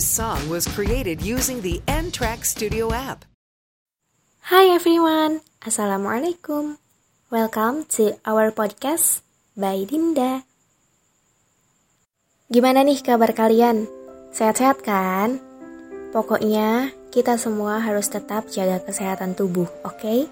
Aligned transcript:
This 0.00 0.16
song 0.16 0.48
was 0.48 0.64
created 0.64 1.20
using 1.20 1.60
the 1.60 1.84
N 1.84 2.08
Track 2.08 2.48
Studio 2.48 2.88
app. 2.88 3.28
Hi 4.48 4.72
everyone, 4.72 5.44
Assalamualaikum. 5.60 6.80
Welcome 7.28 7.84
to 8.00 8.16
our 8.24 8.48
podcast 8.48 9.20
by 9.52 9.84
Dinda. 9.84 10.48
Gimana 12.48 12.80
nih 12.80 13.04
kabar 13.04 13.36
kalian? 13.36 13.92
Sehat-sehat 14.32 14.80
kan? 14.80 15.36
Pokoknya 16.16 16.96
kita 17.12 17.36
semua 17.36 17.84
harus 17.84 18.08
tetap 18.08 18.48
jaga 18.48 18.80
kesehatan 18.80 19.36
tubuh, 19.36 19.68
oke? 19.84 20.00
Okay? 20.00 20.24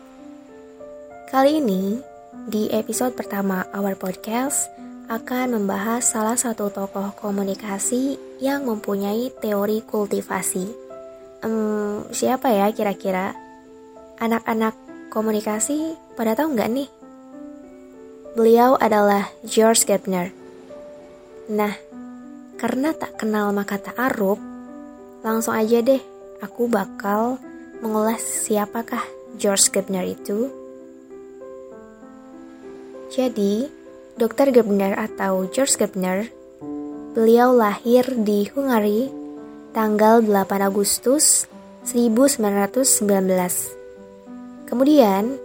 Kali 1.28 1.60
ini, 1.60 2.00
di 2.48 2.72
episode 2.72 3.12
pertama 3.12 3.68
Our 3.76 4.00
Podcast, 4.00 4.72
akan 5.12 5.60
membahas 5.60 6.08
salah 6.08 6.40
satu 6.40 6.72
tokoh 6.72 7.12
komunikasi 7.20 8.27
yang 8.38 8.66
mempunyai 8.66 9.30
teori 9.42 9.82
kultivasi. 9.82 10.66
Hmm, 11.42 12.06
siapa 12.10 12.50
ya 12.50 12.70
kira-kira? 12.70 13.34
Anak-anak 14.18 14.74
komunikasi 15.10 15.94
pada 16.18 16.34
tahu 16.34 16.54
nggak 16.54 16.70
nih? 16.70 16.88
Beliau 18.34 18.78
adalah 18.78 19.30
George 19.42 19.86
Gardner. 19.86 20.30
Nah, 21.50 21.74
karena 22.58 22.94
tak 22.94 23.18
kenal 23.18 23.50
maka 23.54 23.78
tak 23.78 23.98
arup, 23.98 24.38
langsung 25.22 25.54
aja 25.54 25.82
deh 25.82 26.02
aku 26.38 26.70
bakal 26.70 27.38
mengulas 27.82 28.22
siapakah 28.22 29.02
George 29.38 29.70
Gardner 29.70 30.06
itu. 30.06 30.50
Jadi, 33.08 33.66
Dr. 34.18 34.50
Gardner 34.52 34.94
atau 34.98 35.46
George 35.48 35.78
Gardner, 35.78 36.30
beliau 37.16 37.56
lahir 37.56 38.04
di 38.20 38.44
Hungari 38.52 39.08
tanggal 39.72 40.20
8 40.20 40.60
Agustus 40.60 41.48
1919. 41.88 43.08
Kemudian, 44.68 45.40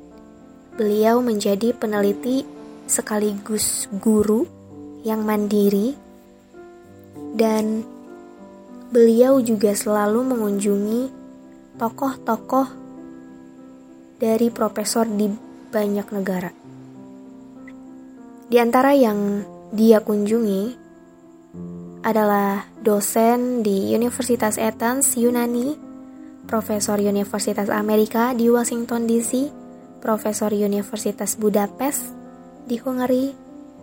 beliau 0.78 1.18
menjadi 1.18 1.74
peneliti 1.74 2.46
sekaligus 2.88 3.90
guru 3.98 4.46
yang 5.02 5.26
mandiri 5.26 5.98
dan 7.34 7.82
beliau 8.88 9.42
juga 9.44 9.76
selalu 9.76 10.32
mengunjungi 10.32 11.02
tokoh-tokoh 11.76 12.68
dari 14.18 14.48
profesor 14.50 15.06
di 15.06 15.30
banyak 15.68 16.06
negara. 16.10 16.50
Di 18.48 18.56
antara 18.56 18.96
yang 18.96 19.44
dia 19.70 20.00
kunjungi 20.00 20.87
adalah 22.02 22.66
dosen 22.78 23.66
di 23.66 23.94
Universitas 23.94 24.56
Athens, 24.56 25.18
Yunani, 25.18 25.74
profesor 26.46 27.02
Universitas 27.02 27.68
Amerika 27.68 28.32
di 28.32 28.48
Washington 28.48 29.04
DC, 29.04 29.50
profesor 29.98 30.54
Universitas 30.54 31.34
Budapest 31.34 32.08
di 32.64 32.78
Hungari, 32.78 33.34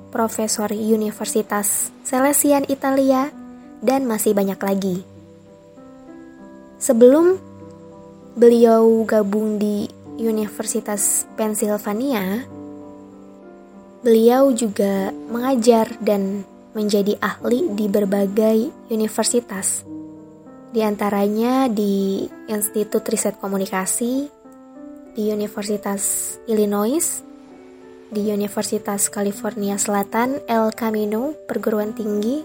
profesor 0.09 0.71
Universitas 0.71 1.91
Salesian 2.07 2.63
Italia, 2.71 3.29
dan 3.83 4.07
masih 4.07 4.31
banyak 4.31 4.57
lagi. 4.57 4.97
Sebelum 6.79 7.37
beliau 8.35 9.03
gabung 9.03 9.59
di 9.59 9.87
Universitas 10.15 11.27
Pennsylvania, 11.35 12.47
beliau 14.01 14.53
juga 14.55 15.11
mengajar 15.27 15.91
dan 15.99 16.47
menjadi 16.75 17.15
ahli 17.23 17.71
di 17.71 17.87
berbagai 17.87 18.91
universitas. 18.91 19.87
Di 20.75 20.83
antaranya 20.83 21.71
di 21.71 22.27
Institut 22.51 23.07
Riset 23.07 23.39
Komunikasi, 23.39 24.27
di 25.15 25.31
Universitas 25.31 26.35
Illinois, 26.51 27.23
di 28.11 28.27
Universitas 28.27 29.07
California 29.07 29.79
Selatan 29.79 30.43
El 30.51 30.75
Camino 30.75 31.31
Perguruan 31.47 31.95
Tinggi, 31.95 32.43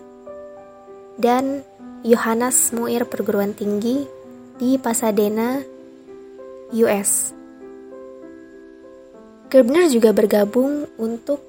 dan 1.18 1.66
Yohanes 2.06 2.70
Muir 2.70 3.10
Perguruan 3.10 3.52
Tinggi 3.52 4.06
di 4.62 4.78
Pasadena, 4.78 5.58
US. 6.70 7.34
Gerbner 9.50 9.90
juga 9.90 10.14
bergabung 10.14 10.86
untuk 10.94 11.42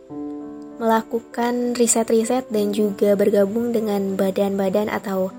melakukan 0.82 1.78
riset-riset 1.78 2.50
dan 2.50 2.74
juga 2.74 3.14
bergabung 3.14 3.70
dengan 3.70 4.18
badan-badan 4.18 4.90
atau 4.90 5.30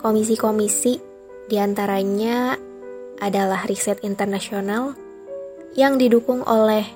komisi-komisi. 0.00 0.96
Di 1.52 1.60
antaranya 1.60 2.56
adalah 3.20 3.68
riset 3.68 4.00
internasional 4.00 4.96
yang 5.76 6.00
didukung 6.00 6.40
oleh 6.48 6.88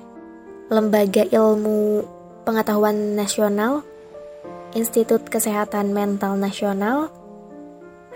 Lembaga 0.73 1.29
Ilmu 1.29 2.01
Pengetahuan 2.41 3.13
Nasional, 3.13 3.85
Institut 4.73 5.29
Kesehatan 5.29 5.93
Mental 5.93 6.33
Nasional, 6.41 7.13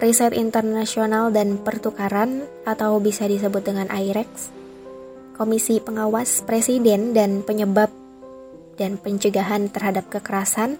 Riset 0.02 0.34
Internasional 0.34 1.30
dan 1.30 1.62
Pertukaran 1.62 2.50
atau 2.66 2.98
bisa 2.98 3.30
disebut 3.30 3.62
dengan 3.62 3.86
IREX, 3.94 4.50
Komisi 5.38 5.78
Pengawas 5.78 6.42
Presiden 6.42 7.14
dan 7.14 7.46
Penyebab 7.46 8.05
dan 8.76 9.00
Pencegahan 9.00 9.72
Terhadap 9.72 10.08
Kekerasan, 10.12 10.78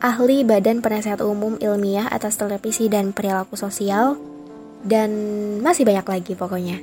ahli 0.00 0.44
Badan 0.44 0.84
Penasehat 0.84 1.24
Umum 1.24 1.56
Ilmiah 1.58 2.08
atas 2.08 2.36
Televisi 2.36 2.86
dan 2.92 3.16
Perilaku 3.16 3.56
Sosial, 3.56 4.16
dan 4.84 5.10
masih 5.64 5.88
banyak 5.88 6.06
lagi 6.06 6.32
pokoknya. 6.36 6.78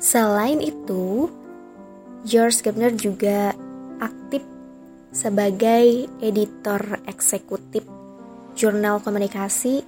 Selain 0.00 0.60
itu, 0.62 1.28
George 2.24 2.60
Gardner 2.64 2.92
juga 2.96 3.52
aktif 4.00 4.44
sebagai 5.10 6.06
editor 6.22 7.02
eksekutif 7.08 7.82
jurnal 8.54 9.02
komunikasi 9.02 9.82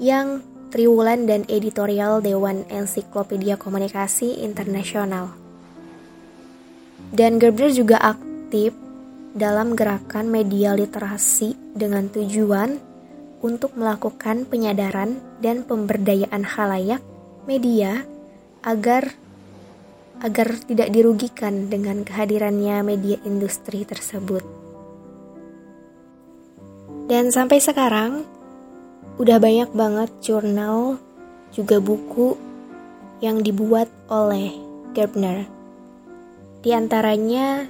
yang 0.00 0.40
triwulan 0.72 1.28
dan 1.28 1.44
editorial 1.52 2.24
Dewan 2.24 2.64
Ensiklopedia 2.72 3.60
Komunikasi 3.60 4.40
Internasional. 4.40 5.41
Dan 7.12 7.36
Gerbner 7.36 7.68
juga 7.76 8.00
aktif 8.00 8.72
dalam 9.36 9.76
gerakan 9.76 10.32
media 10.32 10.72
literasi 10.72 11.52
dengan 11.76 12.08
tujuan 12.08 12.80
untuk 13.44 13.76
melakukan 13.76 14.48
penyadaran 14.48 15.20
dan 15.44 15.66
pemberdayaan 15.66 16.44
halayak 16.46 17.04
media 17.44 18.06
agar 18.62 19.12
agar 20.22 20.54
tidak 20.64 20.88
dirugikan 20.94 21.66
dengan 21.66 22.06
kehadirannya 22.06 22.80
media 22.86 23.18
industri 23.26 23.82
tersebut. 23.82 24.46
Dan 27.10 27.34
sampai 27.34 27.58
sekarang 27.58 28.22
udah 29.18 29.36
banyak 29.42 29.74
banget 29.74 30.10
jurnal 30.22 30.96
juga 31.50 31.82
buku 31.82 32.38
yang 33.18 33.42
dibuat 33.42 33.90
oleh 34.06 34.54
Gerbner. 34.94 35.61
Di 36.62 36.70
antaranya 36.70 37.66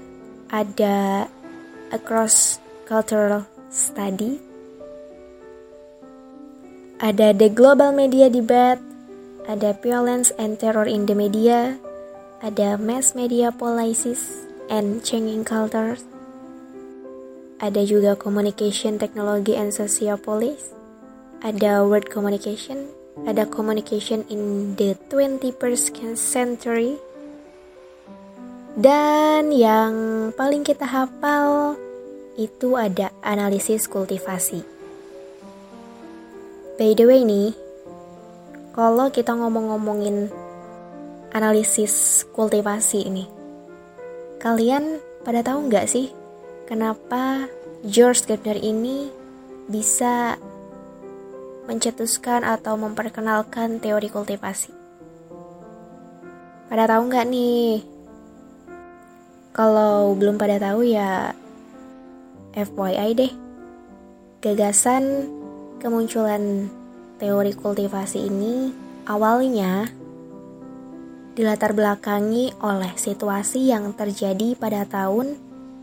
ada 0.53 1.25
Across 1.89 2.61
Cultural 2.85 3.49
Study, 3.73 4.37
ada 7.01 7.33
The 7.33 7.49
Global 7.49 7.97
Media 7.97 8.29
Debate, 8.29 8.85
ada 9.49 9.73
Violence 9.81 10.29
and 10.37 10.61
Terror 10.61 10.85
in 10.85 11.09
the 11.09 11.17
Media, 11.17 11.81
ada 12.45 12.77
Mass 12.77 13.17
Media 13.17 13.49
Policies 13.49 14.45
and 14.69 15.01
Changing 15.01 15.49
Cultures, 15.49 16.05
ada 17.65 17.81
juga 17.89 18.13
Communication 18.13 19.01
Technology 19.01 19.57
and 19.57 19.73
Sociopolis, 19.73 20.77
ada 21.41 21.81
Word 21.81 22.13
Communication, 22.13 22.93
ada 23.25 23.49
Communication 23.49 24.21
in 24.29 24.77
the 24.77 25.01
21st 25.09 25.97
Century, 26.13 27.01
dan 28.79 29.53
yang 29.53 29.95
paling 30.33 30.65
kita 30.65 30.89
hafal 30.89 31.77
itu 32.41 32.73
ada 32.81 33.13
analisis 33.21 33.85
kultivasi. 33.85 34.65
By 36.81 36.97
the 36.97 37.05
way 37.05 37.21
nih, 37.29 37.53
kalau 38.73 39.13
kita 39.13 39.37
ngomong-ngomongin 39.37 40.33
analisis 41.37 42.25
kultivasi 42.33 43.09
ini. 43.09 43.25
Kalian 44.41 44.99
pada 45.23 45.45
tahu 45.45 45.69
nggak 45.69 45.87
sih 45.87 46.09
kenapa 46.65 47.47
George 47.85 48.25
Gardner 48.25 48.57
ini 48.57 49.13
bisa 49.69 50.41
mencetuskan 51.69 52.43
atau 52.43 52.81
memperkenalkan 52.81 53.79
teori 53.79 54.09
kultivasi? 54.09 54.73
Pada 56.73 56.89
tahu 56.89 57.03
nggak 57.13 57.27
nih? 57.29 57.92
Kalau 59.53 60.17
belum 60.17 60.41
pada 60.41 60.57
tahu 60.57 60.89
ya 60.89 61.37
FYI 62.57 63.11
deh. 63.13 63.33
Gagasan 64.41 65.29
kemunculan 65.77 66.73
teori 67.21 67.53
kultivasi 67.53 68.33
ini 68.33 68.73
awalnya 69.05 69.93
dilatar 71.37 71.77
belakangi 71.77 72.57
oleh 72.65 72.97
situasi 72.97 73.69
yang 73.69 73.93
terjadi 73.93 74.57
pada 74.57 74.89
tahun 74.89 75.37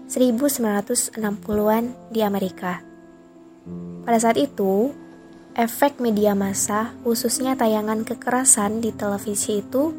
1960-an 0.09 1.83
di 2.09 2.25
Amerika. 2.25 2.81
Pada 4.01 4.17
saat 4.17 4.41
itu, 4.41 4.97
efek 5.53 6.01
media 6.01 6.33
massa, 6.33 6.97
khususnya 7.05 7.53
tayangan 7.53 8.01
kekerasan 8.01 8.81
di 8.81 8.89
televisi 8.97 9.61
itu 9.61 9.93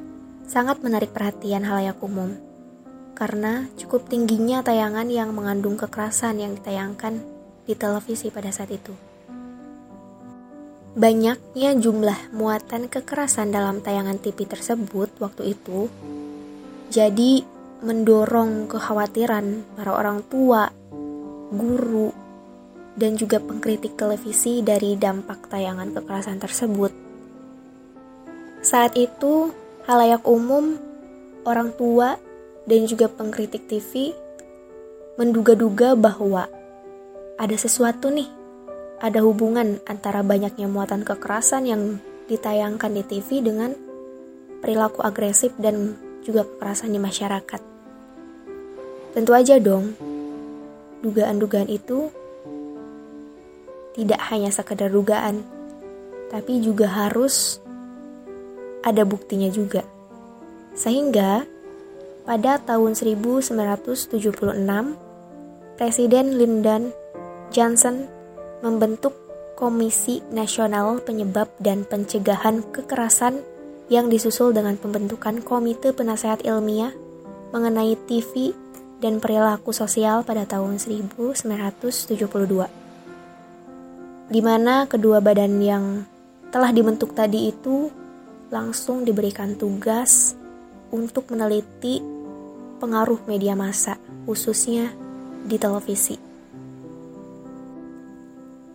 sangat 0.50 0.82
menarik 0.82 1.14
perhatian 1.14 1.62
halayak 1.62 2.02
umum 2.02 2.49
karena 3.20 3.68
cukup 3.76 4.08
tingginya 4.08 4.64
tayangan 4.64 5.04
yang 5.12 5.36
mengandung 5.36 5.76
kekerasan 5.76 6.40
yang 6.40 6.56
ditayangkan 6.56 7.20
di 7.68 7.76
televisi 7.76 8.32
pada 8.32 8.48
saat 8.48 8.72
itu. 8.72 8.96
Banyaknya 10.96 11.76
jumlah 11.76 12.32
muatan 12.32 12.88
kekerasan 12.88 13.52
dalam 13.52 13.84
tayangan 13.84 14.16
TV 14.16 14.48
tersebut 14.48 15.12
waktu 15.20 15.52
itu 15.52 15.92
jadi 16.88 17.44
mendorong 17.84 18.72
kekhawatiran 18.72 19.68
para 19.76 19.92
orang 19.92 20.24
tua, 20.24 20.72
guru, 21.52 22.10
dan 22.96 23.20
juga 23.20 23.36
pengkritik 23.38 24.00
televisi 24.00 24.64
dari 24.64 24.96
dampak 24.96 25.46
tayangan 25.52 25.92
kekerasan 25.92 26.40
tersebut. 26.40 26.92
Saat 28.64 28.96
itu, 28.96 29.52
halayak 29.86 30.26
umum, 30.26 30.76
orang 31.46 31.70
tua, 31.78 32.18
dan 32.68 32.84
juga 32.88 33.08
pengkritik 33.08 33.68
TV 33.68 34.12
menduga-duga 35.16 35.96
bahwa 35.96 36.48
ada 37.40 37.56
sesuatu 37.56 38.12
nih 38.12 38.28
ada 39.00 39.24
hubungan 39.24 39.80
antara 39.88 40.20
banyaknya 40.20 40.68
muatan 40.68 41.04
kekerasan 41.04 41.64
yang 41.64 41.82
ditayangkan 42.28 42.92
di 42.92 43.02
TV 43.04 43.40
dengan 43.40 43.72
perilaku 44.60 45.00
agresif 45.00 45.56
dan 45.56 45.96
juga 46.20 46.44
kekerasan 46.44 46.92
di 46.92 47.00
masyarakat. 47.00 47.62
Tentu 49.16 49.32
aja 49.32 49.56
dong, 49.56 49.96
dugaan-dugaan 51.00 51.66
itu 51.72 52.12
tidak 53.96 54.20
hanya 54.30 54.52
sekedar 54.52 54.92
dugaan, 54.92 55.42
tapi 56.30 56.62
juga 56.62 56.86
harus 56.86 57.58
ada 58.86 59.02
buktinya 59.02 59.50
juga. 59.50 59.82
Sehingga 60.76 61.42
pada 62.24 62.60
tahun 62.60 62.92
1976, 62.96 64.12
Presiden 65.80 66.26
Lyndon 66.36 66.92
Johnson 67.50 68.06
membentuk 68.60 69.16
Komisi 69.56 70.24
Nasional 70.32 71.00
Penyebab 71.04 71.48
dan 71.60 71.84
Pencegahan 71.84 72.64
Kekerasan 72.72 73.44
yang 73.92 74.08
disusul 74.08 74.56
dengan 74.56 74.76
pembentukan 74.80 75.44
Komite 75.44 75.92
Penasehat 75.92 76.46
Ilmiah 76.46 76.94
mengenai 77.50 77.98
TV 78.06 78.54
dan 79.00 79.18
perilaku 79.18 79.72
sosial 79.72 80.22
pada 80.22 80.46
tahun 80.46 80.78
1972. 80.78 81.36
Di 84.30 84.40
mana 84.44 84.86
kedua 84.86 85.18
badan 85.18 85.58
yang 85.58 86.06
telah 86.54 86.70
dibentuk 86.70 87.18
tadi 87.18 87.50
itu 87.50 87.90
langsung 88.50 89.02
diberikan 89.02 89.58
tugas 89.58 90.38
untuk 90.90 91.30
meneliti 91.30 92.02
pengaruh 92.78 93.22
media 93.26 93.54
massa, 93.54 93.98
khususnya 94.26 94.90
di 95.46 95.56
televisi. 95.56 96.16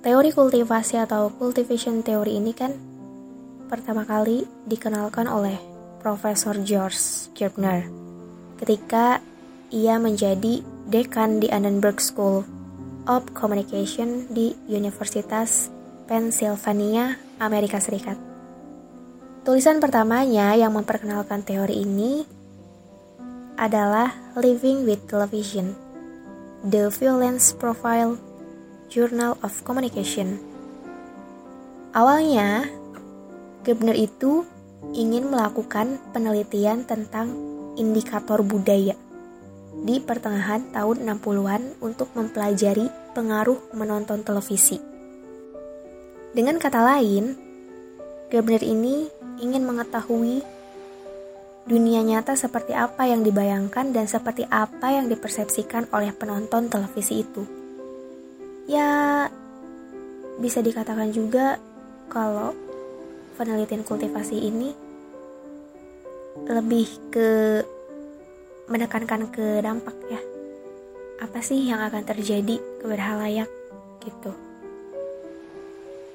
Teori 0.06 0.30
kultivasi 0.30 1.02
atau 1.02 1.34
cultivation 1.34 2.06
teori 2.06 2.38
ini 2.38 2.54
kan 2.54 2.72
pertama 3.66 4.06
kali 4.06 4.46
dikenalkan 4.70 5.26
oleh 5.26 5.58
Profesor 5.98 6.54
George 6.62 7.34
Gerbner 7.34 7.90
ketika 8.62 9.18
ia 9.74 9.98
menjadi 9.98 10.62
dekan 10.86 11.42
di 11.42 11.50
Annenberg 11.50 11.98
School 11.98 12.46
of 13.10 13.26
Communication 13.34 14.30
di 14.30 14.54
Universitas 14.70 15.74
Pennsylvania, 16.06 17.18
Amerika 17.42 17.82
Serikat. 17.82 18.25
Tulisan 19.46 19.78
pertamanya 19.78 20.58
yang 20.58 20.74
memperkenalkan 20.74 21.46
teori 21.46 21.86
ini 21.86 22.26
adalah 23.62 24.10
Living 24.34 24.90
with 24.90 25.06
Television, 25.06 25.78
The 26.66 26.90
Violence 26.90 27.54
Profile 27.54 28.18
Journal 28.90 29.38
of 29.46 29.54
Communication. 29.62 30.42
Awalnya, 31.94 32.66
Gebner 33.62 33.94
itu 33.94 34.50
ingin 34.98 35.30
melakukan 35.30 36.02
penelitian 36.10 36.82
tentang 36.90 37.30
indikator 37.78 38.42
budaya 38.42 38.98
di 39.86 40.02
pertengahan 40.02 40.74
tahun 40.74 41.06
60-an 41.06 41.86
untuk 41.86 42.10
mempelajari 42.18 42.90
pengaruh 43.14 43.62
menonton 43.78 44.26
televisi. 44.26 44.82
Dengan 46.34 46.58
kata 46.58 46.82
lain, 46.82 47.38
Gebner 48.34 48.66
ini 48.66 49.15
ingin 49.40 49.64
mengetahui 49.68 50.46
dunia 51.66 52.06
nyata 52.06 52.38
seperti 52.38 52.78
apa 52.78 53.10
yang 53.10 53.26
dibayangkan 53.26 53.90
dan 53.90 54.06
seperti 54.06 54.46
apa 54.46 54.94
yang 54.94 55.10
dipersepsikan 55.10 55.90
oleh 55.90 56.14
penonton 56.14 56.70
televisi 56.70 57.26
itu. 57.26 57.42
Ya 58.70 59.26
bisa 60.38 60.62
dikatakan 60.62 61.10
juga 61.10 61.58
kalau 62.06 62.54
penelitian 63.34 63.82
kultivasi 63.82 64.38
ini 64.46 64.70
lebih 66.46 66.88
ke 67.10 67.30
menekankan 68.70 69.34
ke 69.34 69.66
dampak 69.66 69.98
ya. 70.14 70.22
Apa 71.26 71.42
sih 71.42 71.66
yang 71.66 71.82
akan 71.82 72.06
terjadi 72.06 72.62
kepada 72.78 73.04
gitu. 74.06 74.32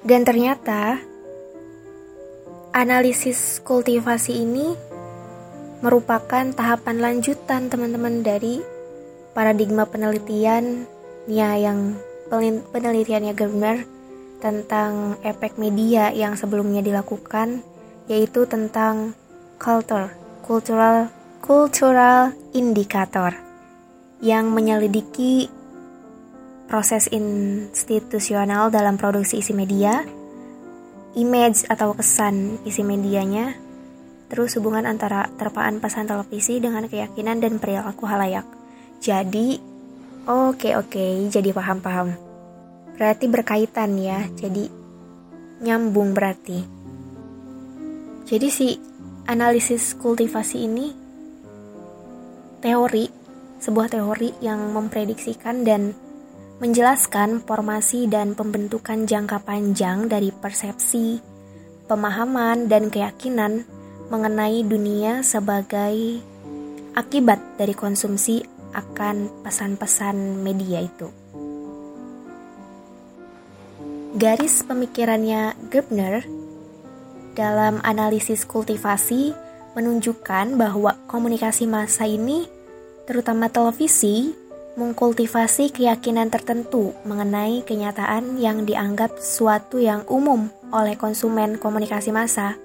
Dan 0.01 0.23
ternyata 0.23 1.10
analisis 2.71 3.59
kultivasi 3.63 4.47
ini 4.47 4.75
merupakan 5.83 6.47
tahapan 6.55 7.03
lanjutan 7.03 7.67
teman-teman 7.67 8.23
dari 8.23 8.63
paradigma 9.35 9.83
penelitian 9.87 10.87
ya 11.27 11.59
yang 11.59 11.99
penelitiannya 12.71 13.35
Germer 13.35 13.83
tentang 14.39 15.19
efek 15.21 15.59
media 15.59 16.15
yang 16.15 16.39
sebelumnya 16.39 16.79
dilakukan 16.79 17.61
yaitu 18.07 18.47
tentang 18.47 19.13
culture, 19.59 20.09
cultural 20.41 21.11
cultural 21.43 22.31
indicator 22.55 23.35
yang 24.23 24.53
menyelidiki 24.53 25.49
proses 26.71 27.11
institusional 27.11 28.71
dalam 28.71 28.95
produksi 28.95 29.43
isi 29.43 29.51
media, 29.51 30.07
image 31.17 31.67
atau 31.67 31.95
kesan 31.95 32.61
isi 32.63 32.81
medianya, 32.85 33.55
terus 34.31 34.55
hubungan 34.55 34.87
antara 34.87 35.27
terpaan 35.35 35.83
pesan 35.83 36.07
televisi 36.07 36.59
dengan 36.63 36.87
keyakinan 36.87 37.43
dan 37.43 37.59
perilaku 37.59 38.07
halayak. 38.07 38.47
Jadi, 39.01 39.71
Oke 40.21 40.77
oke, 40.77 41.33
jadi 41.33 41.49
paham-paham. 41.49 42.13
Berarti 42.93 43.25
berkaitan 43.25 43.97
ya, 43.97 44.21
jadi 44.37 44.69
nyambung 45.65 46.13
berarti. 46.13 46.61
Jadi 48.29 48.47
si 48.53 48.77
analisis 49.25 49.97
kultivasi 49.97 50.57
ini 50.61 50.93
teori, 52.61 53.09
sebuah 53.57 53.89
teori 53.89 54.37
yang 54.45 54.61
memprediksikan 54.77 55.65
dan 55.65 55.97
menjelaskan 56.61 57.41
formasi 57.41 58.05
dan 58.05 58.37
pembentukan 58.37 59.09
jangka 59.09 59.41
panjang 59.41 60.05
dari 60.05 60.29
persepsi, 60.29 61.17
pemahaman, 61.89 62.69
dan 62.69 62.93
keyakinan 62.93 63.65
mengenai 64.13 64.61
dunia 64.61 65.25
sebagai 65.25 66.21
akibat 66.93 67.41
dari 67.57 67.73
konsumsi 67.73 68.45
akan 68.77 69.41
pesan-pesan 69.41 70.37
media 70.45 70.85
itu. 70.85 71.09
Garis 74.13 74.61
pemikirannya 74.61 75.57
Gerbner 75.73 76.21
dalam 77.33 77.81
analisis 77.81 78.45
kultivasi 78.45 79.33
menunjukkan 79.73 80.59
bahwa 80.61 80.93
komunikasi 81.09 81.65
massa 81.65 82.05
ini, 82.05 82.45
terutama 83.07 83.47
televisi, 83.47 84.35
mengkultivasi 84.79 85.75
keyakinan 85.75 86.31
tertentu 86.31 86.95
mengenai 87.03 87.59
kenyataan 87.67 88.39
yang 88.39 88.63
dianggap 88.63 89.19
suatu 89.19 89.83
yang 89.83 90.07
umum 90.07 90.47
oleh 90.71 90.95
konsumen 90.95 91.59
komunikasi 91.59 92.15
massa. 92.15 92.55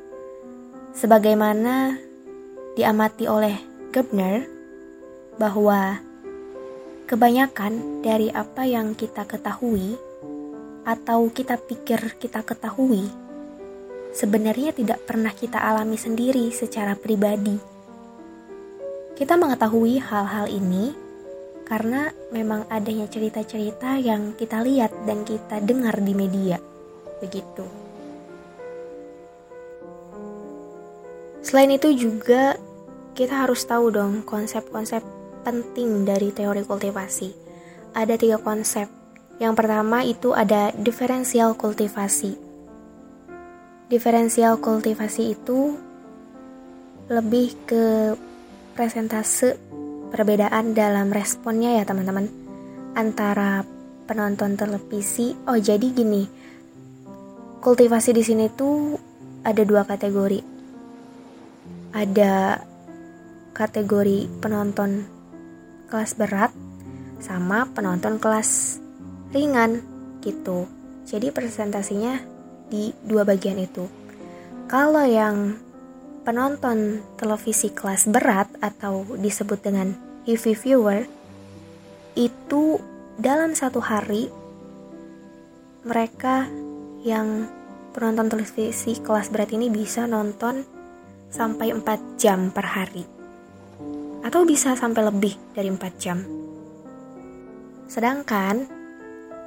Sebagaimana 0.95 1.99
diamati 2.79 3.27
oleh 3.27 3.59
Gebner 3.91 4.47
bahwa 5.37 5.99
kebanyakan 7.11 8.03
dari 8.07 8.31
apa 8.31 8.65
yang 8.65 8.95
kita 8.95 9.27
ketahui 9.27 9.99
atau 10.87 11.27
kita 11.35 11.59
pikir 11.59 12.15
kita 12.23 12.47
ketahui 12.47 13.11
sebenarnya 14.17 14.73
tidak 14.73 15.05
pernah 15.05 15.35
kita 15.35 15.61
alami 15.61 16.01
sendiri 16.01 16.49
secara 16.49 16.97
pribadi. 16.97 17.61
Kita 19.13 19.37
mengetahui 19.37 20.01
hal-hal 20.01 20.49
ini 20.49 21.06
karena 21.67 22.15
memang 22.31 22.65
adanya 22.71 23.11
cerita-cerita 23.11 23.99
yang 23.99 24.39
kita 24.39 24.63
lihat 24.63 24.95
dan 25.05 25.27
kita 25.27 25.59
dengar 25.61 25.99
di 25.99 26.15
media. 26.15 26.57
Begitu. 27.19 27.67
Selain 31.43 31.71
itu 31.75 31.91
juga 31.95 32.55
kita 33.19 33.45
harus 33.47 33.67
tahu 33.67 33.91
dong 33.91 34.23
konsep-konsep 34.23 35.03
penting 35.43 36.07
dari 36.07 36.31
teori 36.31 36.63
kultivasi. 36.63 37.35
Ada 37.93 38.15
tiga 38.15 38.39
konsep. 38.39 38.87
Yang 39.37 39.55
pertama 39.59 40.01
itu 40.07 40.33
ada 40.33 40.73
diferensial 40.73 41.53
kultivasi 41.59 42.47
diferensial 43.87 44.59
kultivasi 44.59 45.39
itu 45.39 45.79
lebih 47.07 47.55
ke 47.71 48.19
presentase 48.75 49.55
perbedaan 50.11 50.73
dalam 50.73 51.11
responnya 51.11 51.81
ya 51.81 51.85
teman-teman 51.85 52.31
antara 52.97 53.63
penonton 54.07 54.55
televisi. 54.55 55.35
Oh 55.51 55.59
jadi 55.59 55.87
gini, 55.91 56.25
kultivasi 57.61 58.15
di 58.15 58.23
sini 58.23 58.47
tuh 58.53 58.97
ada 59.43 59.63
dua 59.67 59.83
kategori. 59.85 60.41
Ada 61.97 62.61
kategori 63.57 64.29
penonton 64.39 65.09
kelas 65.89 66.13
berat 66.19 66.53
sama 67.19 67.67
penonton 67.73 68.21
kelas 68.21 68.79
ringan 69.33 69.81
gitu. 70.21 70.69
Jadi 71.07 71.31
presentasinya 71.31 72.19
di 72.67 72.91
dua 73.07 73.23
bagian 73.23 73.59
itu. 73.63 73.87
Kalau 74.67 75.07
yang 75.07 75.55
penonton 76.27 77.07
televisi 77.15 77.71
kelas 77.71 78.11
berat 78.11 78.51
atau 78.59 79.07
disebut 79.15 79.63
dengan 79.63 79.95
heavy 80.27 80.59
viewer 80.59 81.07
itu 82.19 82.83
dalam 83.15 83.55
satu 83.55 83.79
hari 83.79 84.27
mereka 85.87 86.51
yang 87.07 87.47
penonton 87.95 88.27
televisi 88.27 88.99
kelas 88.99 89.31
berat 89.31 89.55
ini 89.55 89.71
bisa 89.71 90.11
nonton 90.11 90.67
sampai 91.31 91.71
4 91.71 92.19
jam 92.19 92.51
per 92.51 92.67
hari. 92.75 93.07
Atau 94.27 94.43
bisa 94.43 94.75
sampai 94.75 95.07
lebih 95.07 95.39
dari 95.55 95.71
4 95.71 96.03
jam. 96.03 96.19
Sedangkan 97.87 98.67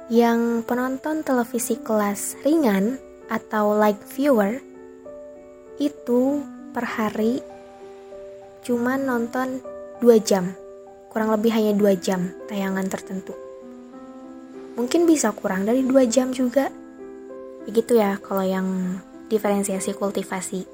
yang 0.08 0.64
penonton 0.64 1.20
televisi 1.20 1.76
kelas 1.76 2.40
ringan 2.40 2.96
atau 3.28 3.76
like 3.76 4.00
viewer 4.16 4.64
itu 5.76 6.40
per 6.70 6.86
hari 6.86 7.42
cuma 8.62 8.94
nonton 8.96 9.62
2 10.02 10.06
jam. 10.22 10.54
Kurang 11.10 11.34
lebih 11.34 11.50
hanya 11.50 11.74
2 11.74 11.98
jam 11.98 12.30
tayangan 12.46 12.86
tertentu. 12.86 13.34
Mungkin 14.78 15.04
bisa 15.04 15.34
kurang 15.34 15.66
dari 15.66 15.82
2 15.82 16.06
jam 16.06 16.30
juga. 16.30 16.70
Begitu 17.66 17.98
ya 17.98 18.16
kalau 18.22 18.46
yang 18.46 18.98
diferensiasi 19.26 19.92
kultivasi. 19.92 20.64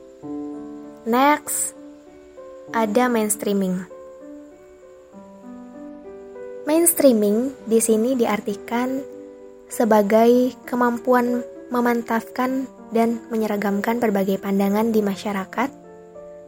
Next 1.08 1.72
ada 2.74 3.06
mainstreaming 3.06 3.96
mainstreaming 6.66 7.54
di 7.62 7.78
sini 7.78 8.18
diartikan 8.18 8.98
sebagai 9.70 10.50
kemampuan 10.66 11.46
memantapkan 11.70 12.66
dan 12.90 13.22
menyeragamkan 13.30 14.02
berbagai 14.02 14.42
pandangan 14.42 14.90
di 14.90 15.00
masyarakat 15.00 15.85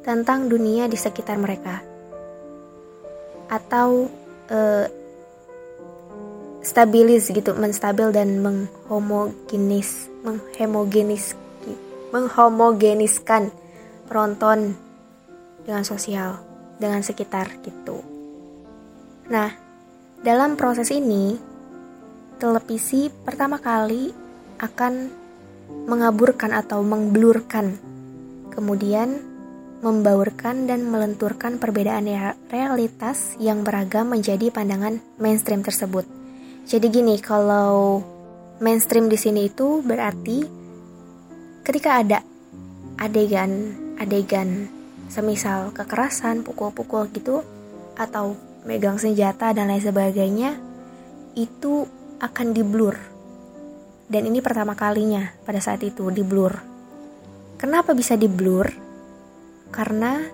tentang 0.08 0.48
dunia 0.48 0.88
di 0.88 0.96
sekitar 0.96 1.36
mereka, 1.36 1.84
atau 3.52 4.08
uh, 4.48 4.88
stabilis 6.64 7.28
gitu, 7.28 7.52
menstabil 7.52 8.08
dan 8.16 8.40
menghomogenis, 8.40 10.08
menghomogenis, 10.24 11.36
menghomogeniskan 12.08 13.52
penonton 14.08 14.72
dengan 15.68 15.84
sosial, 15.84 16.40
dengan 16.80 17.04
sekitar 17.04 17.60
gitu. 17.60 18.00
Nah, 19.28 19.52
dalam 20.24 20.56
proses 20.56 20.88
ini, 20.88 21.36
televisi 22.40 23.12
pertama 23.12 23.60
kali 23.60 24.08
akan 24.56 25.12
mengaburkan 25.84 26.56
atau 26.56 26.80
mengblurkan, 26.80 27.76
kemudian 28.56 29.27
membaurkan 29.78 30.66
dan 30.66 30.86
melenturkan 30.90 31.62
perbedaan 31.62 32.10
realitas 32.50 33.38
yang 33.38 33.62
beragam 33.62 34.10
menjadi 34.10 34.50
pandangan 34.50 34.98
mainstream 35.22 35.62
tersebut. 35.62 36.06
Jadi 36.66 36.86
gini, 36.90 37.16
kalau 37.22 38.02
mainstream 38.58 39.06
di 39.06 39.14
sini 39.14 39.46
itu 39.46 39.80
berarti 39.80 40.44
ketika 41.62 42.02
ada 42.02 42.18
adegan-adegan 42.98 44.66
semisal 45.06 45.70
kekerasan, 45.70 46.42
pukul-pukul 46.42 47.06
gitu 47.14 47.46
atau 47.94 48.34
megang 48.66 48.98
senjata 48.98 49.54
dan 49.54 49.70
lain 49.70 49.80
sebagainya 49.80 50.58
itu 51.38 51.86
akan 52.18 52.50
diblur 52.50 52.98
dan 54.08 54.24
ini 54.24 54.40
pertama 54.40 54.72
kalinya 54.72 55.36
pada 55.44 55.60
saat 55.60 55.84
itu 55.84 56.08
di 56.08 56.24
blur. 56.24 56.56
Kenapa 57.60 57.92
bisa 57.92 58.16
di 58.16 58.24
blur? 58.24 58.87
Karena 59.68 60.24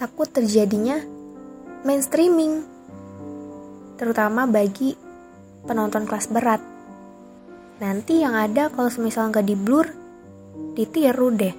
takut 0.00 0.28
terjadinya 0.32 1.00
mainstreaming, 1.84 2.64
terutama 4.00 4.48
bagi 4.48 4.96
penonton 5.68 6.08
kelas 6.08 6.32
berat. 6.32 6.62
Nanti 7.80 8.20
yang 8.20 8.36
ada 8.36 8.68
kalau 8.72 8.88
semisal 8.88 9.32
nggak 9.32 9.44
di 9.44 9.56
blur, 9.56 9.86
ditiru 10.76 11.28
deh. 11.32 11.54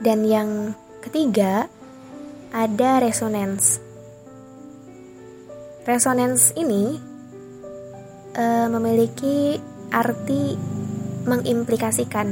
Dan 0.00 0.24
yang 0.24 0.72
ketiga, 1.04 1.68
ada 2.52 2.90
resonance. 3.00 3.80
Resonance 5.84 6.52
ini 6.56 7.00
uh, 8.36 8.68
memiliki 8.68 9.56
arti 9.88 10.56
mengimplikasikan, 11.24 12.28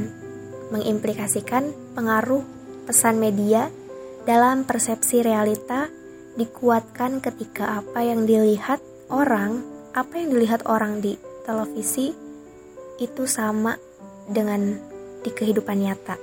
mengimplikasikan 0.73 1.73
pengaruh 1.97 2.45
pesan 2.85 3.17
media 3.17 3.73
dalam 4.29 4.69
persepsi 4.69 5.25
realita 5.25 5.89
dikuatkan 6.37 7.17
ketika 7.17 7.81
apa 7.81 8.05
yang 8.05 8.29
dilihat 8.29 8.77
orang, 9.09 9.65
apa 9.97 10.21
yang 10.21 10.29
dilihat 10.29 10.61
orang 10.69 11.01
di 11.01 11.17
televisi 11.41 12.13
itu 13.01 13.25
sama 13.25 13.73
dengan 14.29 14.77
di 15.25 15.33
kehidupan 15.33 15.77
nyata. 15.81 16.21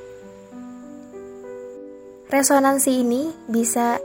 Resonansi 2.31 3.03
ini 3.03 3.35
bisa 3.51 3.99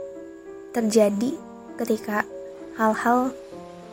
terjadi 0.74 1.38
ketika 1.78 2.26
hal-hal 2.74 3.30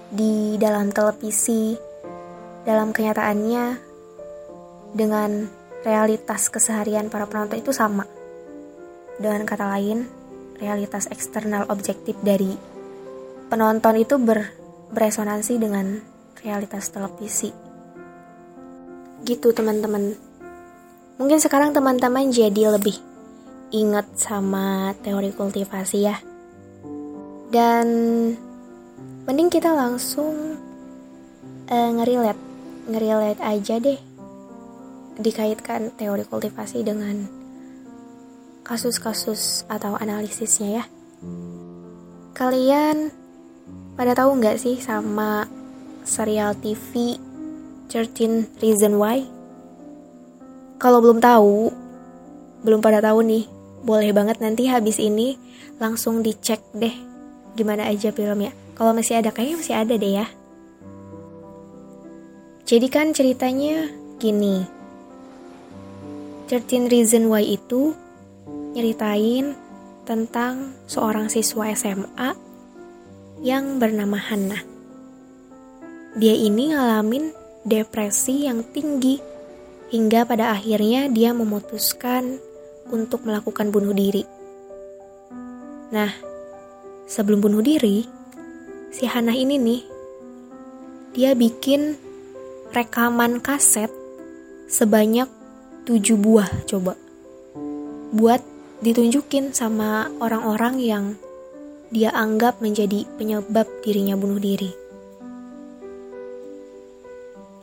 di 0.10 0.58
dalam 0.58 0.90
televisi, 0.90 1.78
dalam 2.66 2.90
kenyataannya 2.90 3.66
dengan 4.98 5.57
realitas 5.86 6.50
keseharian 6.50 7.12
para 7.12 7.28
penonton 7.30 7.60
itu 7.60 7.74
sama. 7.76 8.08
Dengan 9.18 9.46
kata 9.46 9.66
lain, 9.78 10.06
realitas 10.58 11.10
eksternal 11.10 11.70
objektif 11.70 12.18
dari 12.22 12.54
penonton 13.50 13.98
itu 13.98 14.18
ber, 14.22 14.54
beresonansi 14.94 15.54
dengan 15.58 16.02
realitas 16.42 16.90
televisi. 16.94 17.50
Gitu 19.26 19.52
teman-teman. 19.54 20.14
Mungkin 21.18 21.42
sekarang 21.42 21.74
teman-teman 21.74 22.30
jadi 22.30 22.78
lebih 22.78 22.98
ingat 23.74 24.06
sama 24.16 24.94
teori 25.02 25.34
kultivasi 25.34 25.98
ya. 25.98 26.18
Dan 27.50 27.88
mending 29.26 29.50
kita 29.50 29.74
langsung 29.76 30.56
uh, 31.68 31.90
ngerilet 32.00 32.40
ngerilet 32.88 33.40
aja 33.44 33.76
deh 33.84 34.00
dikaitkan 35.18 35.94
teori 35.98 36.24
kultivasi 36.26 36.86
dengan 36.86 37.26
kasus-kasus 38.66 39.66
atau 39.72 39.96
analisisnya 39.98 40.82
ya. 40.82 40.84
Kalian 42.38 43.10
pada 43.98 44.14
tahu 44.14 44.38
nggak 44.38 44.62
sih 44.62 44.78
sama 44.78 45.50
serial 46.06 46.54
TV 46.60 47.18
13 47.90 48.62
Reason 48.62 48.94
Why? 49.00 49.26
Kalau 50.78 51.02
belum 51.02 51.18
tahu, 51.18 51.74
belum 52.62 52.84
pada 52.86 53.02
tahu 53.02 53.26
nih, 53.26 53.50
boleh 53.82 54.12
banget 54.14 54.38
nanti 54.38 54.70
habis 54.70 55.02
ini 55.02 55.40
langsung 55.82 56.22
dicek 56.22 56.62
deh 56.78 56.94
gimana 57.58 57.90
aja 57.90 58.14
filmnya. 58.14 58.54
Kalau 58.78 58.94
masih 58.94 59.18
ada, 59.18 59.34
kayaknya 59.34 59.58
masih 59.58 59.76
ada 59.76 59.94
deh 59.98 60.14
ya. 60.22 60.28
Jadi 62.70 62.88
kan 62.94 63.10
ceritanya 63.10 63.90
gini. 64.22 64.77
13 66.48 66.88
Reason 66.88 67.28
Why 67.28 67.60
itu 67.60 67.92
nyeritain 68.72 69.52
tentang 70.08 70.80
seorang 70.88 71.28
siswa 71.28 71.68
SMA 71.76 72.32
yang 73.44 73.84
bernama 73.84 74.16
Hannah. 74.16 74.64
Dia 76.16 76.32
ini 76.40 76.72
ngalamin 76.72 77.36
depresi 77.68 78.48
yang 78.48 78.64
tinggi 78.64 79.20
hingga 79.92 80.24
pada 80.24 80.56
akhirnya 80.56 81.12
dia 81.12 81.36
memutuskan 81.36 82.40
untuk 82.96 83.28
melakukan 83.28 83.68
bunuh 83.68 83.92
diri. 83.92 84.24
Nah, 85.92 86.16
sebelum 87.12 87.44
bunuh 87.44 87.60
diri, 87.60 88.08
si 88.96 89.04
Hannah 89.04 89.36
ini 89.36 89.60
nih, 89.60 89.82
dia 91.12 91.36
bikin 91.36 92.00
rekaman 92.72 93.44
kaset 93.44 93.92
sebanyak 94.72 95.37
tujuh 95.88 96.20
buah 96.20 96.68
coba. 96.68 97.00
Buat 98.12 98.44
ditunjukin 98.84 99.56
sama 99.56 100.12
orang-orang 100.20 100.76
yang 100.84 101.06
dia 101.88 102.12
anggap 102.12 102.60
menjadi 102.60 103.08
penyebab 103.16 103.64
dirinya 103.80 104.20
bunuh 104.20 104.36
diri. 104.36 104.68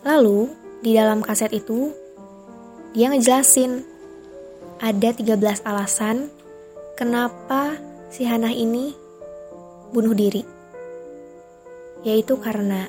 Lalu, 0.09 0.49
di 0.81 0.97
dalam 0.97 1.21
kaset 1.21 1.53
itu, 1.53 1.93
dia 2.97 3.13
ngejelasin 3.13 3.85
ada 4.81 5.13
13 5.13 5.61
alasan 5.69 6.33
kenapa 6.97 7.77
si 8.09 8.25
Hana 8.25 8.49
ini 8.49 8.97
bunuh 9.93 10.17
diri. 10.17 10.41
Yaitu 12.05 12.41
karena 12.41 12.89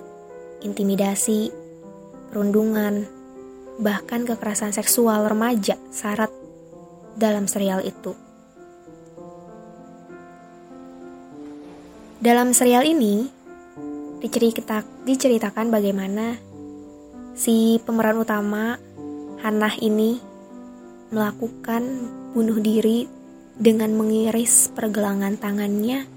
intimidasi, 0.64 1.52
perundungan, 2.32 3.15
bahkan 3.80 4.24
kekerasan 4.24 4.72
seksual 4.72 5.28
remaja 5.28 5.76
syarat 5.92 6.32
dalam 7.16 7.48
serial 7.48 7.84
itu. 7.84 8.16
Dalam 12.20 12.56
serial 12.56 12.88
ini 12.88 13.28
dicerita, 14.24 14.82
diceritakan 15.06 15.70
bagaimana 15.70 16.40
si 17.38 17.78
pemeran 17.84 18.18
utama 18.18 18.80
Hannah 19.46 19.78
ini 19.78 20.18
melakukan 21.14 21.84
bunuh 22.34 22.58
diri 22.58 23.06
dengan 23.56 23.94
mengiris 23.94 24.74
pergelangan 24.74 25.38
tangannya 25.38 26.08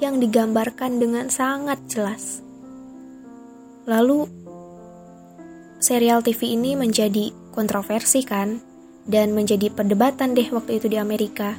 yang 0.00 0.16
digambarkan 0.22 1.02
dengan 1.02 1.28
sangat 1.28 1.82
jelas. 1.90 2.40
Lalu 3.84 4.24
serial 5.80 6.20
TV 6.20 6.60
ini 6.60 6.76
menjadi 6.76 7.32
kontroversi 7.56 8.20
kan 8.20 8.60
dan 9.08 9.32
menjadi 9.32 9.72
perdebatan 9.72 10.36
deh 10.36 10.46
waktu 10.52 10.76
itu 10.76 10.92
di 10.92 11.00
Amerika. 11.00 11.56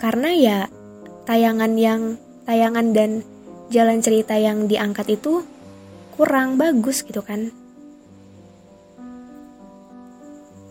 Karena 0.00 0.32
ya 0.32 0.58
tayangan 1.28 1.76
yang 1.76 2.16
tayangan 2.48 2.96
dan 2.96 3.20
jalan 3.68 4.00
cerita 4.00 4.40
yang 4.40 4.66
diangkat 4.66 5.20
itu 5.20 5.44
kurang 6.16 6.56
bagus 6.56 7.04
gitu 7.04 7.20
kan. 7.20 7.52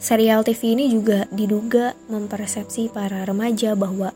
Serial 0.01 0.45
TV 0.45 0.77
ini 0.77 0.86
juga 0.89 1.29
diduga 1.29 1.93
mempersepsi 2.10 2.89
para 2.93 3.25
remaja 3.25 3.73
bahwa 3.77 4.13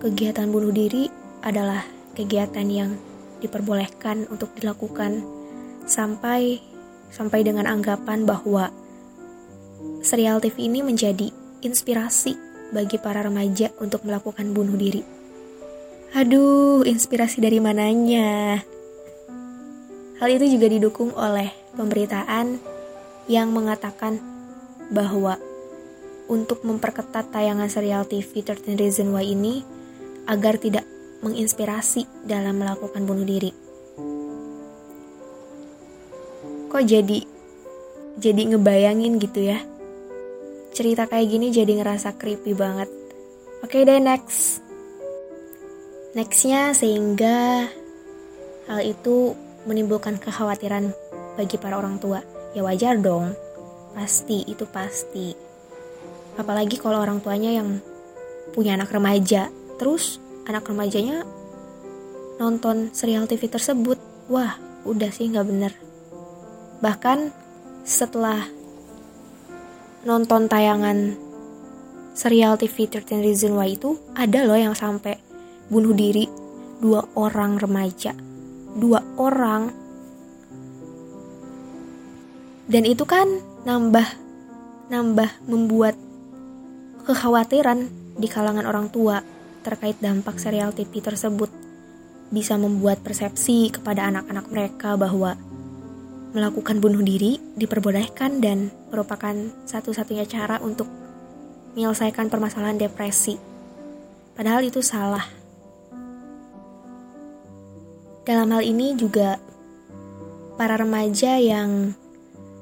kegiatan 0.00 0.48
bunuh 0.48 0.72
diri 0.72 1.08
adalah 1.44 1.84
kegiatan 2.16 2.68
yang 2.68 2.96
diperbolehkan 3.40 4.24
untuk 4.32 4.56
dilakukan 4.56 5.20
sampai 5.84 6.73
sampai 7.14 7.46
dengan 7.46 7.70
anggapan 7.70 8.26
bahwa 8.26 8.74
serial 10.02 10.42
TV 10.42 10.66
ini 10.66 10.82
menjadi 10.82 11.30
inspirasi 11.62 12.34
bagi 12.74 12.98
para 12.98 13.22
remaja 13.22 13.70
untuk 13.78 14.02
melakukan 14.02 14.50
bunuh 14.50 14.74
diri. 14.74 15.06
Aduh, 16.18 16.82
inspirasi 16.82 17.38
dari 17.38 17.62
mananya? 17.62 18.58
Hal 20.18 20.28
itu 20.30 20.58
juga 20.58 20.66
didukung 20.70 21.14
oleh 21.14 21.50
pemberitaan 21.78 22.58
yang 23.30 23.50
mengatakan 23.54 24.18
bahwa 24.90 25.38
untuk 26.30 26.62
memperketat 26.62 27.30
tayangan 27.30 27.68
serial 27.70 28.06
TV 28.06 28.42
13 28.42 28.78
Reason 28.78 29.08
Why 29.10 29.34
ini 29.34 29.62
agar 30.26 30.56
tidak 30.56 30.86
menginspirasi 31.24 32.06
dalam 32.24 32.60
melakukan 32.60 33.04
bunuh 33.04 33.26
diri. 33.26 33.63
Kok 36.74 36.82
jadi 36.82 37.22
jadi 38.18 38.42
ngebayangin 38.50 39.22
gitu 39.22 39.46
ya? 39.46 39.62
cerita 40.74 41.06
kayak 41.06 41.30
gini 41.30 41.54
jadi 41.54 41.70
ngerasa 41.78 42.18
creepy 42.18 42.50
banget. 42.52 42.90
Oke 43.62 43.80
okay 43.80 43.82
deh 43.86 44.02
next. 44.02 44.58
Nextnya 46.18 46.74
sehingga 46.74 47.70
hal 48.66 48.80
itu 48.82 49.38
menimbulkan 49.70 50.18
kekhawatiran 50.18 50.90
bagi 51.38 51.56
para 51.62 51.78
orang 51.78 52.02
tua. 52.02 52.20
Ya 52.58 52.66
wajar 52.66 52.98
dong, 52.98 53.38
pasti 53.94 54.42
itu 54.50 54.66
pasti. 54.66 55.30
Apalagi 56.34 56.74
kalau 56.82 56.98
orang 56.98 57.22
tuanya 57.22 57.54
yang 57.54 57.78
punya 58.50 58.74
anak 58.74 58.90
remaja, 58.90 59.50
terus 59.78 60.18
anak 60.46 60.66
remajanya 60.66 61.22
nonton 62.42 62.90
serial 62.90 63.30
TV 63.30 63.46
tersebut. 63.46 63.98
Wah, 64.26 64.58
udah 64.82 65.10
sih 65.14 65.30
nggak 65.30 65.46
bener. 65.46 65.83
Bahkan 66.84 67.32
setelah 67.80 68.44
nonton 70.04 70.52
tayangan 70.52 71.16
serial 72.12 72.60
TV 72.60 72.84
13 72.84 73.24
Reason 73.24 73.56
Why 73.56 73.72
itu 73.72 73.96
ada 74.12 74.44
loh 74.44 74.60
yang 74.60 74.76
sampai 74.76 75.16
bunuh 75.72 75.96
diri 75.96 76.28
dua 76.84 77.08
orang 77.16 77.56
remaja. 77.56 78.12
Dua 78.76 79.00
orang. 79.16 79.72
Dan 82.68 82.84
itu 82.84 83.08
kan 83.08 83.32
nambah 83.64 84.04
nambah 84.92 85.48
membuat 85.48 85.96
kekhawatiran 87.08 87.88
di 88.20 88.28
kalangan 88.28 88.68
orang 88.68 88.92
tua 88.92 89.24
terkait 89.64 89.96
dampak 90.04 90.36
serial 90.36 90.76
TV 90.76 91.00
tersebut. 91.00 91.48
Bisa 92.28 92.60
membuat 92.60 93.00
persepsi 93.00 93.72
kepada 93.72 94.04
anak-anak 94.12 94.52
mereka 94.52 95.00
bahwa 95.00 95.40
melakukan 96.34 96.82
bunuh 96.82 97.00
diri 97.00 97.38
diperbolehkan 97.54 98.42
dan 98.42 98.74
merupakan 98.90 99.32
satu-satunya 99.70 100.26
cara 100.26 100.58
untuk 100.58 100.90
menyelesaikan 101.78 102.26
permasalahan 102.26 102.76
depresi. 102.76 103.38
Padahal 104.34 104.66
itu 104.66 104.82
salah. 104.82 105.22
Dalam 108.26 108.50
hal 108.50 108.66
ini 108.66 108.98
juga 108.98 109.38
para 110.58 110.74
remaja 110.74 111.38
yang 111.38 111.94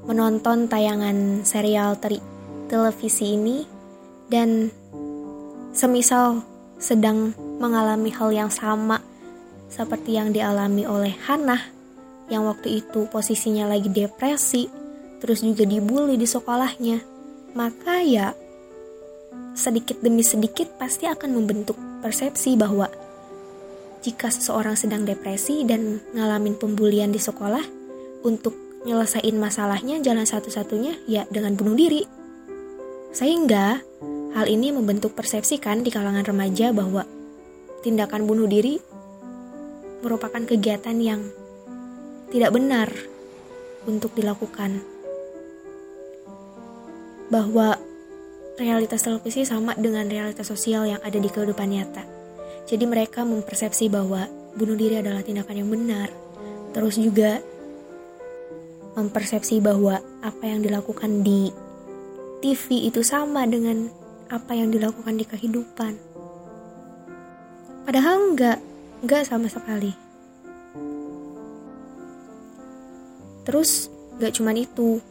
menonton 0.05 0.69
tayangan 0.69 1.47
serial 1.47 1.97
teri 1.97 2.21
televisi 2.69 3.39
ini 3.39 3.65
dan 4.29 4.69
semisal 5.73 6.45
sedang 6.77 7.33
mengalami 7.63 8.11
hal 8.11 8.35
yang 8.35 8.51
sama 8.51 9.01
seperti 9.71 10.19
yang 10.19 10.35
dialami 10.35 10.85
oleh 10.85 11.15
Hannah 11.25 11.82
yang 12.33 12.49
waktu 12.49 12.81
itu 12.81 13.05
posisinya 13.13 13.69
lagi 13.69 13.93
depresi, 13.93 14.73
terus 15.21 15.45
juga 15.45 15.69
dibully 15.69 16.17
di 16.17 16.25
sekolahnya, 16.25 17.05
maka 17.53 18.01
ya 18.01 18.33
sedikit 19.53 20.01
demi 20.01 20.25
sedikit 20.25 20.81
pasti 20.81 21.05
akan 21.05 21.37
membentuk 21.37 21.77
persepsi 22.01 22.57
bahwa 22.57 22.89
jika 24.01 24.33
seseorang 24.33 24.75
sedang 24.75 25.05
depresi 25.05 25.63
dan 25.69 26.01
ngalamin 26.17 26.57
pembulian 26.57 27.13
di 27.13 27.21
sekolah, 27.21 27.63
untuk 28.25 28.57
nyelesain 28.83 29.35
masalahnya 29.39 30.03
jalan 30.03 30.27
satu-satunya 30.27 31.07
ya 31.07 31.23
dengan 31.31 31.55
bunuh 31.55 31.79
diri. 31.79 32.03
Sehingga 33.15 33.79
hal 34.33 34.47
ini 34.49 34.73
membentuk 34.75 35.15
persepsi 35.15 35.61
kan 35.61 35.85
di 35.85 35.93
kalangan 35.93 36.25
remaja 36.25 36.73
bahwa 36.73 37.07
tindakan 37.85 38.27
bunuh 38.27 38.49
diri 38.49 38.81
merupakan 40.03 40.43
kegiatan 40.43 40.99
yang 40.99 41.21
tidak 42.33 42.51
benar 42.57 42.89
untuk 43.85 44.17
dilakukan. 44.17 44.81
Bahwa 47.29 47.77
realitas 48.57 49.05
televisi 49.05 49.45
sama 49.45 49.77
dengan 49.77 50.09
realitas 50.09 50.49
sosial 50.49 50.89
yang 50.89 51.01
ada 51.05 51.21
di 51.21 51.29
kehidupan 51.29 51.69
nyata. 51.69 52.05
Jadi 52.65 52.85
mereka 52.89 53.29
mempersepsi 53.29 53.93
bahwa 53.93 54.25
bunuh 54.57 54.77
diri 54.77 55.01
adalah 55.01 55.21
tindakan 55.21 55.61
yang 55.61 55.69
benar. 55.69 56.09
Terus 56.73 56.97
juga 56.97 57.45
mempersepsi 58.97 59.61
bahwa 59.61 60.01
apa 60.21 60.45
yang 60.45 60.65
dilakukan 60.65 61.25
di 61.25 61.53
TV 62.45 62.89
itu 62.89 63.01
sama 63.05 63.45
dengan 63.49 63.89
apa 64.33 64.57
yang 64.57 64.73
dilakukan 64.73 65.21
di 65.21 65.25
kehidupan. 65.29 65.93
Padahal 67.85 68.33
enggak, 68.33 68.59
enggak 69.05 69.23
sama 69.29 69.49
sekali. 69.53 70.12
Terus 73.43 73.91
gak 74.23 74.39
cuman 74.39 74.57
itu, 74.59 75.03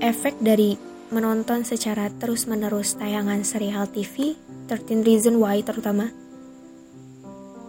efek 0.00 0.40
dari 0.40 0.76
menonton 1.12 1.62
secara 1.62 2.10
terus-menerus 2.10 2.98
tayangan 2.98 3.46
serial 3.46 3.86
TV, 3.92 4.34
13 4.66 5.06
Reason 5.06 5.36
Why 5.38 5.62
terutama, 5.62 6.10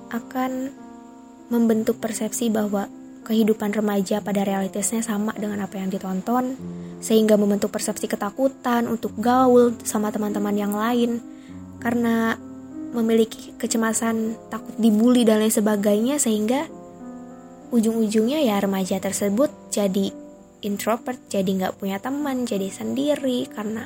akan 0.09 0.71
membentuk 1.51 1.99
persepsi 1.99 2.49
bahwa 2.49 2.87
kehidupan 3.27 3.75
remaja 3.75 4.23
pada 4.23 4.47
realitasnya 4.47 5.03
sama 5.03 5.35
dengan 5.35 5.59
apa 5.67 5.75
yang 5.75 5.91
ditonton, 5.91 6.55
sehingga 7.03 7.35
membentuk 7.35 7.75
persepsi 7.75 8.07
ketakutan 8.07 8.87
untuk 8.87 9.13
gaul 9.19 9.75
sama 9.83 10.09
teman-teman 10.15 10.55
yang 10.55 10.71
lain, 10.71 11.19
karena 11.83 12.39
memiliki 12.95 13.51
kecemasan 13.59 14.39
takut 14.47 14.73
dibully 14.79 15.27
dan 15.27 15.43
lain 15.43 15.51
sebagainya, 15.51 16.15
sehingga 16.17 16.71
ujung-ujungnya 17.75 18.39
ya 18.47 18.55
remaja 18.63 18.95
tersebut 19.03 19.51
jadi 19.77 20.09
introvert, 20.65 21.21
jadi 21.29 21.45
nggak 21.45 21.77
punya 21.77 22.01
teman, 22.01 22.49
jadi 22.49 22.73
sendiri 22.73 23.45
karena 23.53 23.85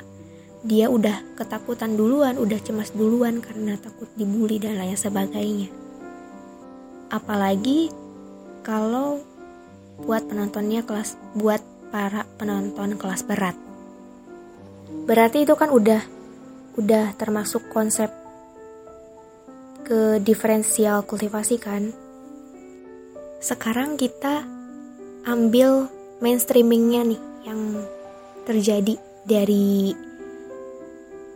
dia 0.64 0.88
udah 0.88 1.36
ketakutan 1.36 2.00
duluan, 2.00 2.40
udah 2.40 2.56
cemas 2.64 2.94
duluan 2.96 3.44
karena 3.44 3.76
takut 3.76 4.08
dibully 4.16 4.56
dan 4.56 4.80
lain 4.80 4.96
sebagainya. 4.96 5.68
Apalagi 7.12 7.92
kalau 8.64 9.20
buat 10.00 10.24
penontonnya 10.24 10.80
kelas 10.86 11.18
buat 11.36 11.60
para 11.92 12.24
penonton 12.40 12.96
kelas 12.96 13.28
berat. 13.28 13.58
Berarti 15.04 15.44
itu 15.44 15.52
kan 15.58 15.68
udah 15.68 16.00
udah 16.80 17.12
termasuk 17.20 17.68
konsep 17.68 18.08
ke 19.84 20.22
diferensial 20.24 21.04
kultivasi 21.04 21.60
kan. 21.60 21.92
Sekarang 23.42 23.98
kita 23.98 24.46
ambil 25.22 25.86
mainstreamingnya 26.18 27.06
nih 27.06 27.22
yang 27.46 27.60
terjadi 28.42 28.98
dari 29.22 29.94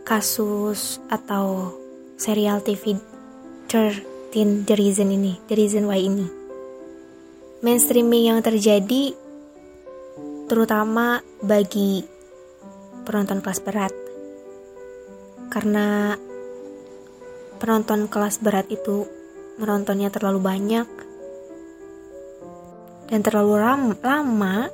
kasus 0.03 0.99
atau 1.07 1.75
serial 2.19 2.59
TV 2.63 2.99
13 3.71 4.63
The 4.67 4.75
Reason 4.75 5.07
ini, 5.07 5.39
The 5.47 5.55
Reason 5.55 5.83
Why 5.87 6.03
ini. 6.03 6.27
Mainstreaming 7.63 8.31
yang 8.31 8.39
terjadi 8.43 9.15
terutama 10.47 11.23
bagi 11.43 12.03
penonton 13.07 13.39
kelas 13.39 13.59
berat. 13.63 13.93
Karena 15.47 16.15
penonton 17.57 18.11
kelas 18.11 18.43
berat 18.43 18.67
itu 18.67 19.07
menontonnya 19.57 20.11
terlalu 20.13 20.39
banyak 20.43 21.06
dan 23.07 23.23
terlalu 23.23 23.59
lama 24.03 24.67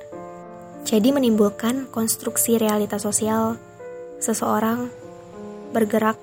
jadi 0.83 1.09
menimbulkan 1.15 1.87
konstruksi 1.89 2.59
realitas 2.59 3.05
sosial 3.07 3.55
seseorang 4.19 4.91
bergerak 5.71 6.19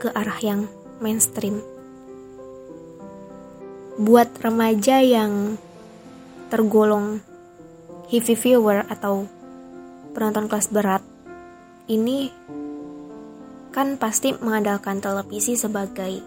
ke 0.00 0.08
arah 0.10 0.38
yang 0.40 0.60
mainstream 0.98 1.60
buat 4.00 4.32
remaja 4.40 5.04
yang 5.04 5.60
tergolong 6.48 7.20
heavy 8.08 8.34
viewer 8.34 8.82
atau 8.88 9.28
penonton 10.16 10.48
kelas 10.48 10.72
berat 10.72 11.04
ini 11.86 12.32
kan 13.70 13.94
pasti 13.98 14.34
mengandalkan 14.34 14.98
televisi 14.98 15.54
sebagai 15.54 16.18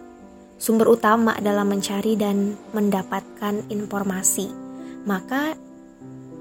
sumber 0.56 0.96
utama 0.96 1.36
dalam 1.44 1.68
mencari 1.68 2.16
dan 2.16 2.56
mendapatkan 2.72 3.68
informasi. 3.68 4.63
Maka 5.04 5.60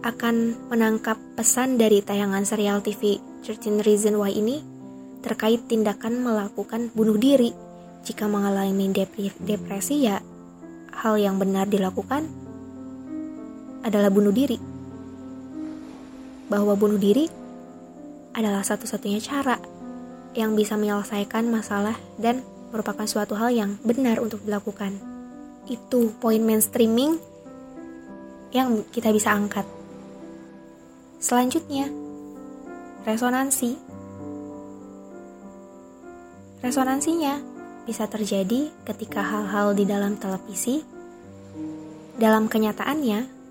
akan 0.02 0.68
menangkap 0.70 1.18
pesan 1.38 1.78
dari 1.78 2.02
tayangan 2.02 2.42
serial 2.46 2.82
TV 2.82 3.18
13 3.42 3.82
Reason 3.82 4.14
Why 4.18 4.34
ini 4.34 4.62
terkait 5.22 5.66
tindakan 5.70 6.22
melakukan 6.22 6.90
bunuh 6.94 7.18
diri. 7.18 7.54
Jika 8.02 8.26
mengalami 8.26 8.90
depresi 9.38 10.10
ya 10.10 10.18
hal 10.90 11.14
yang 11.22 11.38
benar 11.38 11.70
dilakukan 11.70 12.26
adalah 13.86 14.10
bunuh 14.10 14.34
diri. 14.34 14.58
Bahwa 16.50 16.74
bunuh 16.74 16.98
diri 16.98 17.30
adalah 18.34 18.66
satu-satunya 18.66 19.22
cara 19.22 19.58
yang 20.34 20.58
bisa 20.58 20.74
menyelesaikan 20.74 21.46
masalah 21.46 21.94
dan 22.18 22.42
merupakan 22.74 23.06
suatu 23.06 23.38
hal 23.38 23.54
yang 23.54 23.70
benar 23.86 24.18
untuk 24.18 24.42
dilakukan. 24.42 24.98
Itu 25.70 26.10
poin 26.18 26.42
mainstreaming 26.42 27.31
yang 28.52 28.84
kita 28.92 29.08
bisa 29.10 29.32
angkat. 29.32 29.64
Selanjutnya, 31.18 31.88
resonansi. 33.08 33.74
Resonansinya 36.62 37.42
bisa 37.82 38.06
terjadi 38.06 38.70
ketika 38.86 39.24
hal-hal 39.24 39.74
di 39.74 39.82
dalam 39.82 40.14
televisi, 40.14 40.84
dalam 42.14 42.46
kenyataannya, 42.46 43.42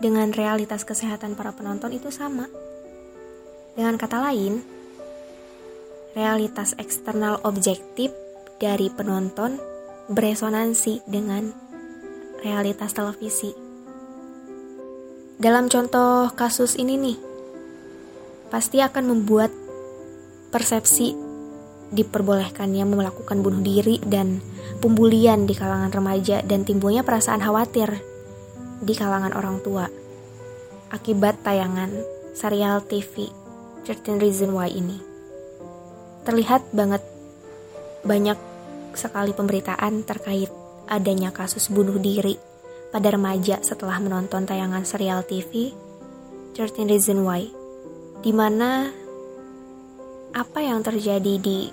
dengan 0.00 0.32
realitas 0.32 0.84
kesehatan 0.84 1.36
para 1.36 1.52
penonton 1.52 1.92
itu 1.92 2.08
sama. 2.08 2.48
Dengan 3.76 3.96
kata 3.96 4.18
lain, 4.28 4.60
realitas 6.16 6.74
eksternal 6.76 7.40
objektif 7.44 8.12
dari 8.60 8.88
penonton 8.92 9.56
beresonansi 10.10 11.04
dengan 11.06 11.52
realitas 12.40 12.96
televisi. 12.96 13.59
Dalam 15.40 15.72
contoh 15.72 16.28
kasus 16.36 16.76
ini 16.76 17.00
nih, 17.00 17.16
pasti 18.52 18.84
akan 18.84 19.08
membuat 19.08 19.48
persepsi 20.52 21.16
diperbolehkannya 21.96 22.84
melakukan 22.84 23.40
bunuh 23.40 23.64
diri 23.64 23.96
dan 24.04 24.44
pembulian 24.84 25.48
di 25.48 25.56
kalangan 25.56 25.88
remaja 25.88 26.44
dan 26.44 26.68
timbulnya 26.68 27.00
perasaan 27.08 27.40
khawatir 27.40 27.88
di 28.84 28.92
kalangan 28.92 29.32
orang 29.32 29.64
tua 29.64 29.88
akibat 30.92 31.40
tayangan 31.40 31.88
serial 32.36 32.84
TV 32.84 33.32
13 33.88 34.20
Reason 34.20 34.52
Why 34.52 34.76
ini. 34.76 35.00
Terlihat 36.28 36.68
banget 36.76 37.00
banyak 38.04 38.36
sekali 38.92 39.32
pemberitaan 39.32 40.04
terkait 40.04 40.52
adanya 40.84 41.32
kasus 41.32 41.72
bunuh 41.72 41.96
diri 41.96 42.49
pada 42.90 43.14
remaja 43.14 43.62
setelah 43.62 44.02
menonton 44.02 44.44
tayangan 44.44 44.82
serial 44.82 45.22
TV 45.22 45.70
13 46.58 46.90
Reason 46.90 47.18
Why, 47.22 47.46
di 48.20 48.34
mana 48.34 48.90
apa 50.34 50.58
yang 50.62 50.82
terjadi 50.82 51.38
di 51.38 51.70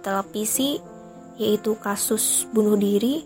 televisi 0.00 0.80
yaitu 1.40 1.76
kasus 1.80 2.44
bunuh 2.52 2.76
diri 2.76 3.24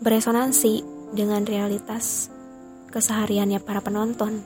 beresonansi 0.00 0.84
dengan 1.12 1.44
realitas 1.44 2.32
kesehariannya 2.88 3.60
para 3.60 3.80
penonton. 3.84 4.44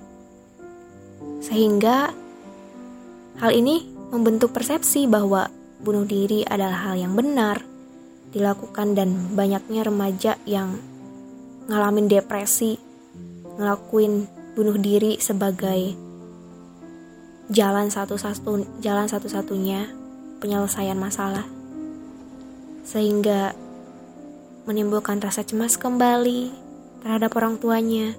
Sehingga 1.42 2.10
hal 3.38 3.50
ini 3.54 3.86
membentuk 4.10 4.54
persepsi 4.54 5.06
bahwa 5.06 5.50
bunuh 5.82 6.06
diri 6.06 6.42
adalah 6.46 6.90
hal 6.90 6.98
yang 6.98 7.14
benar 7.14 7.62
dilakukan 8.34 8.98
dan 8.98 9.34
banyaknya 9.34 9.86
remaja 9.86 10.32
yang 10.46 10.78
ngalamin 11.66 12.06
depresi, 12.06 12.78
ngelakuin 13.58 14.26
bunuh 14.54 14.78
diri 14.78 15.18
sebagai 15.18 15.92
jalan 17.50 17.90
satu-satu 17.90 18.82
jalan 18.82 19.06
satu-satunya 19.06 19.90
penyelesaian 20.38 20.98
masalah, 20.98 21.46
sehingga 22.86 23.54
menimbulkan 24.66 25.22
rasa 25.22 25.46
cemas 25.46 25.78
kembali 25.78 26.50
terhadap 27.02 27.30
orang 27.38 27.58
tuanya. 27.58 28.14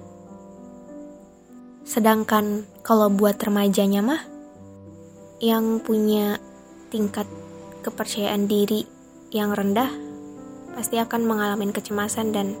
Sedangkan 1.88 2.68
kalau 2.84 3.08
buat 3.08 3.40
remajanya 3.40 4.00
mah, 4.04 4.22
yang 5.40 5.80
punya 5.80 6.36
tingkat 6.88 7.24
kepercayaan 7.84 8.48
diri 8.48 8.84
yang 9.30 9.52
rendah 9.52 9.92
pasti 10.72 10.96
akan 10.96 11.24
mengalami 11.28 11.68
kecemasan 11.70 12.32
dan 12.32 12.56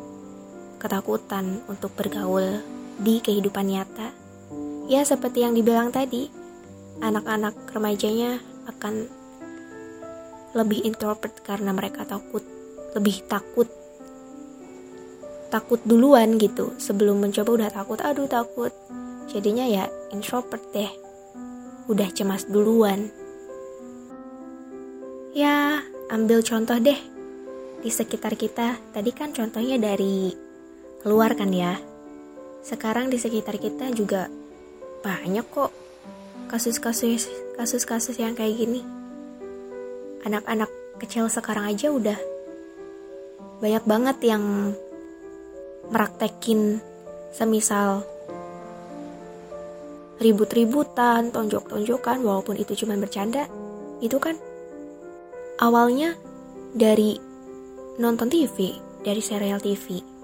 ketakutan 0.78 1.60
untuk 1.66 1.92
bergaul 1.98 2.62
di 2.98 3.20
kehidupan 3.22 3.66
nyata. 3.68 4.10
Ya 4.88 5.04
seperti 5.04 5.44
yang 5.44 5.52
dibilang 5.52 5.92
tadi, 5.92 6.30
anak-anak 7.04 7.54
remajanya 7.70 8.40
akan 8.66 9.06
lebih 10.56 10.82
introvert 10.88 11.34
karena 11.44 11.76
mereka 11.76 12.08
takut 12.08 12.40
lebih 12.96 13.20
takut 13.28 13.68
takut 15.48 15.80
duluan 15.84 16.36
gitu. 16.40 16.72
Sebelum 16.76 17.20
mencoba 17.20 17.50
udah 17.64 17.70
takut 17.72 17.98
aduh 18.00 18.28
takut. 18.28 18.72
Jadinya 19.28 19.64
ya 19.68 19.84
introvert 20.12 20.62
deh. 20.72 20.88
Udah 21.88 22.08
cemas 22.12 22.48
duluan. 22.48 23.12
Ya 25.36 25.84
ambil 26.08 26.40
contoh 26.40 26.76
deh. 26.80 26.96
Di 27.78 27.90
sekitar 27.92 28.36
kita 28.36 28.80
tadi 28.92 29.10
kan 29.12 29.32
contohnya 29.32 29.76
dari 29.76 30.47
luar 31.06 31.38
kan 31.38 31.50
ya 31.54 31.78
sekarang 32.64 33.10
di 33.12 33.18
sekitar 33.20 33.60
kita 33.60 33.94
juga 33.94 34.26
banyak 35.04 35.46
kok 35.46 35.70
kasus-kasus 36.50 37.30
kasus-kasus 37.54 38.18
yang 38.18 38.34
kayak 38.34 38.58
gini 38.58 38.82
anak-anak 40.26 40.70
kecil 40.98 41.30
sekarang 41.30 41.70
aja 41.70 41.94
udah 41.94 42.18
banyak 43.62 43.84
banget 43.86 44.16
yang 44.26 44.74
meraktekin 45.88 46.82
semisal 47.30 48.02
ribut-ributan, 50.18 51.30
tonjok-tonjokan 51.30 52.26
walaupun 52.26 52.58
itu 52.58 52.74
cuma 52.84 52.98
bercanda, 52.98 53.46
itu 54.02 54.18
kan 54.18 54.34
awalnya 55.62 56.18
dari 56.74 57.18
nonton 58.02 58.26
TV, 58.26 58.74
dari 59.06 59.22
serial 59.22 59.62
TV. 59.62 60.17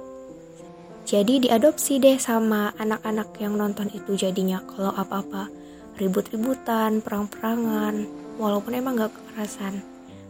Jadi 1.15 1.47
diadopsi 1.47 2.03
deh 2.03 2.19
sama 2.19 2.75
anak-anak 2.75 3.39
yang 3.39 3.55
nonton 3.55 3.87
itu 3.95 4.19
jadinya 4.19 4.59
kalau 4.67 4.91
apa-apa 4.91 5.47
ribut-ributan, 5.95 6.99
perang-perangan, 7.07 8.03
walaupun 8.35 8.75
emang 8.75 8.99
gak 8.99 9.15
kekerasan. 9.15 9.79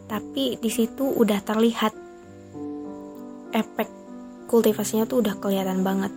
Tapi 0.04 0.60
di 0.60 0.68
situ 0.68 1.08
udah 1.08 1.40
terlihat 1.40 1.96
efek 3.56 3.88
kultivasinya 4.44 5.08
tuh 5.08 5.24
udah 5.24 5.40
kelihatan 5.40 5.80
banget. 5.80 6.12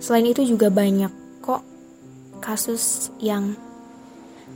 Selain 0.00 0.24
itu 0.24 0.48
juga 0.48 0.72
banyak 0.72 1.12
kok 1.44 1.60
kasus 2.40 3.12
yang 3.20 3.52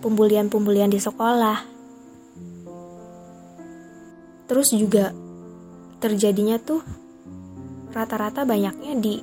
pembulian-pembulian 0.00 0.88
di 0.88 0.96
sekolah. 0.96 1.60
Terus 4.48 4.72
juga 4.72 5.12
terjadinya 6.00 6.56
tuh 6.56 7.01
rata-rata 7.92 8.48
banyaknya 8.48 8.96
di 8.96 9.20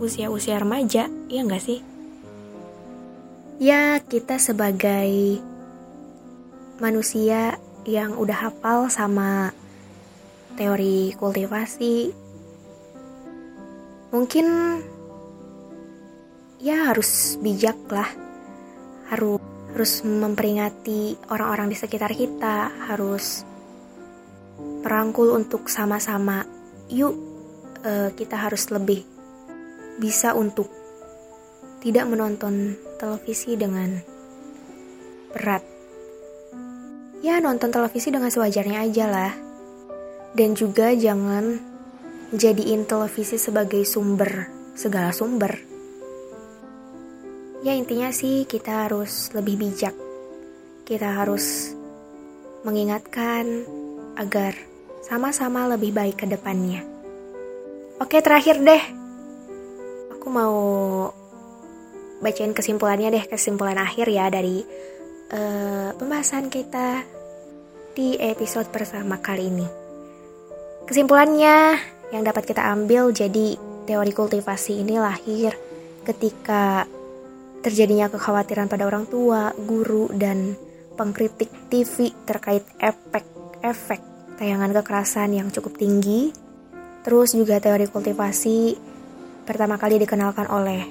usia-usia 0.00 0.56
remaja, 0.56 1.06
iya 1.28 1.40
nggak 1.44 1.62
sih? 1.62 1.80
Ya, 3.60 4.00
kita 4.00 4.40
sebagai 4.40 5.36
manusia 6.80 7.60
yang 7.84 8.16
udah 8.16 8.48
hafal 8.48 8.88
sama 8.88 9.52
teori 10.56 11.12
kultivasi, 11.20 12.12
mungkin 14.16 14.46
ya 16.56 16.88
harus 16.88 17.36
bijak 17.44 17.76
lah, 17.92 18.08
harus 19.12 19.40
harus 19.70 20.02
memperingati 20.02 21.16
orang-orang 21.30 21.70
di 21.70 21.76
sekitar 21.78 22.10
kita, 22.16 22.74
harus 22.90 23.46
merangkul 24.82 25.36
untuk 25.36 25.70
sama-sama 25.70 26.42
yuk 26.90 27.29
uh, 27.84 28.08
kita 28.12 28.36
harus 28.36 28.68
lebih 28.72 29.04
bisa 30.00 30.32
untuk 30.32 30.68
tidak 31.80 32.08
menonton 32.08 32.76
televisi 33.00 33.56
dengan 33.56 34.00
berat. 35.32 35.64
Ya, 37.20 37.36
nonton 37.40 37.68
televisi 37.68 38.08
dengan 38.08 38.32
sewajarnya 38.32 38.84
aja 38.84 39.06
lah. 39.08 39.32
Dan 40.32 40.56
juga 40.56 40.92
jangan 40.96 41.60
jadiin 42.32 42.88
televisi 42.88 43.36
sebagai 43.36 43.84
sumber 43.84 44.48
segala 44.72 45.12
sumber. 45.12 45.52
Ya, 47.60 47.76
intinya 47.76 48.08
sih 48.08 48.48
kita 48.48 48.88
harus 48.88 49.28
lebih 49.36 49.60
bijak. 49.60 49.92
Kita 50.88 51.12
harus 51.12 51.76
mengingatkan 52.64 53.68
agar 54.16 54.56
sama-sama 55.04 55.68
lebih 55.68 55.92
baik 55.92 56.24
ke 56.24 56.26
depannya. 56.28 56.89
Oke, 58.00 58.24
terakhir 58.24 58.56
deh. 58.64 58.80
Aku 60.16 60.32
mau 60.32 60.56
bacain 62.24 62.56
kesimpulannya 62.56 63.12
deh, 63.12 63.24
kesimpulan 63.28 63.76
akhir 63.76 64.08
ya 64.08 64.32
dari 64.32 64.64
uh, 65.28 65.92
pembahasan 66.00 66.48
kita 66.48 67.04
di 67.92 68.16
episode 68.16 68.72
pertama 68.72 69.20
kali 69.20 69.52
ini. 69.52 69.68
Kesimpulannya 70.88 71.76
yang 72.08 72.24
dapat 72.24 72.48
kita 72.48 72.72
ambil 72.72 73.12
jadi 73.12 73.60
teori 73.84 74.12
kultivasi 74.16 74.80
ini 74.80 74.96
lahir 74.96 75.52
ketika 76.08 76.88
terjadinya 77.60 78.08
kekhawatiran 78.08 78.72
pada 78.72 78.88
orang 78.88 79.04
tua, 79.12 79.52
guru, 79.60 80.08
dan 80.16 80.56
pengkritik 80.96 81.52
TV 81.68 82.16
terkait 82.24 82.64
efek-efek 82.80 84.00
tayangan 84.40 84.72
kekerasan 84.72 85.36
yang 85.36 85.52
cukup 85.52 85.76
tinggi 85.76 86.49
Terus 87.00 87.32
juga 87.32 87.56
teori 87.60 87.88
kultivasi 87.88 88.76
pertama 89.48 89.80
kali 89.80 89.96
dikenalkan 90.00 90.46
oleh 90.52 90.84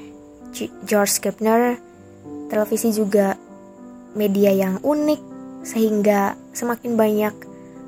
George 0.86 1.22
Gepner. 1.22 1.78
Televisi 2.50 2.90
juga 2.90 3.38
media 4.18 4.50
yang 4.50 4.82
unik 4.82 5.22
sehingga 5.62 6.34
semakin 6.50 6.98
banyak 6.98 7.34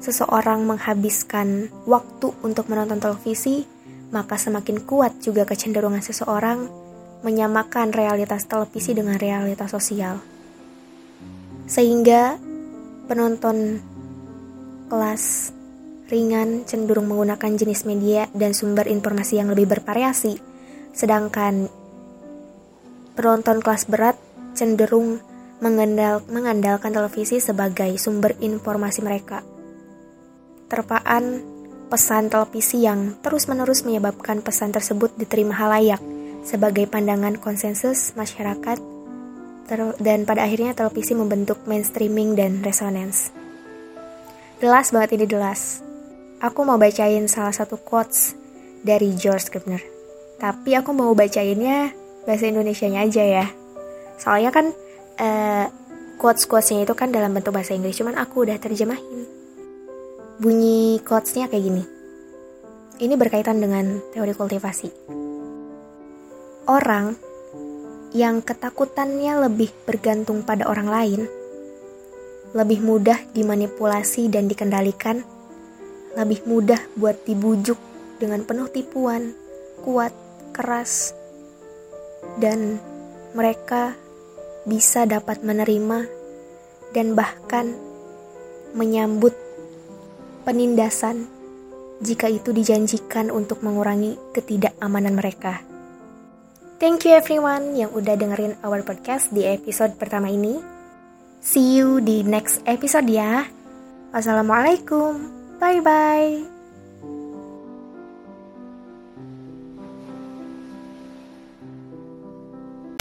seseorang 0.02 0.66
menghabiskan 0.66 1.70
waktu 1.90 2.34
untuk 2.46 2.70
menonton 2.70 3.02
televisi, 3.02 3.66
maka 4.14 4.38
semakin 4.38 4.86
kuat 4.86 5.18
juga 5.22 5.46
kecenderungan 5.46 6.02
seseorang 6.02 6.70
menyamakan 7.22 7.94
realitas 7.94 8.50
televisi 8.50 8.98
dengan 8.98 9.18
realitas 9.18 9.70
sosial. 9.70 10.18
Sehingga 11.70 12.38
penonton 13.06 13.82
kelas 14.90 15.54
ringan 16.12 16.68
cenderung 16.68 17.08
menggunakan 17.08 17.56
jenis 17.56 17.88
media 17.88 18.28
dan 18.36 18.52
sumber 18.52 18.84
informasi 18.92 19.40
yang 19.40 19.48
lebih 19.48 19.72
bervariasi, 19.72 20.36
sedangkan 20.92 21.72
penonton 23.16 23.64
kelas 23.64 23.88
berat 23.88 24.20
cenderung 24.52 25.24
mengandal, 25.64 26.20
mengandalkan 26.28 26.92
televisi 26.92 27.40
sebagai 27.40 27.96
sumber 27.96 28.36
informasi 28.44 29.00
mereka. 29.00 29.40
Terpaan 30.68 31.40
pesan 31.88 32.28
televisi 32.28 32.84
yang 32.84 33.16
terus-menerus 33.24 33.88
menyebabkan 33.88 34.44
pesan 34.44 34.76
tersebut 34.76 35.16
diterima 35.16 35.56
halayak 35.56 36.04
sebagai 36.44 36.92
pandangan 36.92 37.40
konsensus 37.40 38.12
masyarakat 38.20 38.80
dan 40.04 40.28
pada 40.28 40.44
akhirnya 40.44 40.76
televisi 40.76 41.16
membentuk 41.16 41.64
mainstreaming 41.64 42.36
dan 42.36 42.60
resonance. 42.60 43.32
Jelas 44.60 44.92
banget 44.92 45.16
ini 45.16 45.26
jelas 45.32 45.91
aku 46.42 46.66
mau 46.66 46.82
bacain 46.82 47.30
salah 47.30 47.54
satu 47.54 47.78
quotes 47.78 48.34
dari 48.82 49.14
George 49.14 49.54
Gardner. 49.54 49.80
Tapi 50.42 50.74
aku 50.74 50.90
mau 50.90 51.14
bacainnya 51.14 51.94
bahasa 52.26 52.50
Indonesia-nya 52.50 53.06
aja 53.06 53.24
ya. 53.24 53.46
Soalnya 54.18 54.50
kan 54.50 54.74
uh, 55.22 55.66
quotes-quotesnya 56.18 56.90
itu 56.90 56.98
kan 56.98 57.14
dalam 57.14 57.30
bentuk 57.38 57.54
bahasa 57.54 57.78
Inggris, 57.78 58.02
cuman 58.02 58.18
aku 58.18 58.50
udah 58.50 58.58
terjemahin. 58.58 59.30
Bunyi 60.42 60.98
quotesnya 61.06 61.46
kayak 61.46 61.62
gini. 61.62 61.84
Ini 63.02 63.14
berkaitan 63.18 63.62
dengan 63.62 64.02
teori 64.10 64.34
kultivasi. 64.34 64.90
Orang 66.66 67.18
yang 68.18 68.42
ketakutannya 68.42 69.46
lebih 69.50 69.70
bergantung 69.86 70.42
pada 70.42 70.70
orang 70.70 70.90
lain, 70.90 71.22
lebih 72.58 72.82
mudah 72.82 73.18
dimanipulasi 73.34 74.30
dan 74.30 74.50
dikendalikan 74.50 75.26
lebih 76.16 76.44
mudah 76.48 76.80
buat 77.00 77.24
dibujuk 77.24 77.78
dengan 78.20 78.44
penuh 78.46 78.68
tipuan, 78.70 79.34
kuat, 79.82 80.14
keras, 80.52 81.16
dan 82.38 82.78
mereka 83.34 83.96
bisa 84.68 85.10
dapat 85.10 85.42
menerima 85.42 86.06
dan 86.94 87.18
bahkan 87.18 87.74
menyambut 88.78 89.34
penindasan 90.44 91.28
jika 92.02 92.28
itu 92.30 92.50
dijanjikan 92.52 93.30
untuk 93.30 93.62
mengurangi 93.62 94.18
ketidakamanan 94.34 95.14
mereka. 95.14 95.62
Thank 96.82 97.06
you 97.06 97.14
everyone 97.14 97.78
yang 97.78 97.94
udah 97.94 98.18
dengerin 98.18 98.58
our 98.66 98.82
podcast 98.82 99.30
di 99.30 99.46
episode 99.46 100.02
pertama 100.02 100.34
ini. 100.34 100.58
See 101.42 101.78
you 101.78 102.02
di 102.02 102.26
next 102.26 102.66
episode 102.66 103.06
ya. 103.06 103.46
Wassalamualaikum. 104.10 105.41
Bye 105.62 105.80
bye. 105.80 106.61